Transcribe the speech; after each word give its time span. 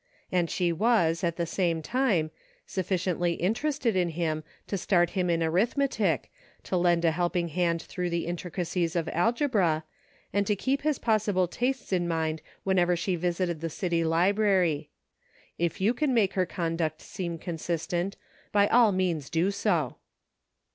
And 0.31 0.49
she 0.49 0.73
was, 0.73 1.23
at 1.23 1.35
the 1.35 1.45
same 1.45 1.83
time, 1.83 2.31
sufficiently 2.65 3.39
inter 3.39 3.67
ested 3.69 3.93
in 3.93 4.09
him 4.09 4.43
to 4.65 4.75
start 4.75 5.11
him 5.11 5.29
in 5.29 5.43
arithmetic, 5.43 6.31
to 6.63 6.75
lend 6.75 7.05
a 7.05 7.11
helping 7.11 7.49
hand 7.49 7.83
through 7.83 8.09
the 8.09 8.25
intricacies 8.25 8.95
of 8.95 9.07
algebra, 9.09 9.83
and 10.33 10.47
to 10.47 10.55
keep 10.55 10.81
his 10.81 10.97
possible 10.97 11.47
tastes 11.47 11.93
in 11.93 12.07
mind 12.07 12.41
whenever 12.63 12.95
she 12.95 13.15
visited 13.15 13.61
the 13.61 13.69
city 13.69 14.03
library. 14.03 14.89
If 15.59 15.79
you 15.79 15.93
can 15.93 16.15
make 16.15 16.33
her 16.33 16.47
conduct 16.47 17.03
seem 17.03 17.37
consistent, 17.37 18.17
by 18.51 18.65
all 18.69 18.91
means 18.91 19.29
do 19.29 19.51
so. 19.51 19.97